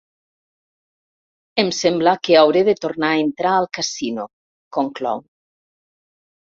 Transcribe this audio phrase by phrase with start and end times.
[1.65, 5.27] Em sembla que hauré de tornar a entrar al casino —conclou.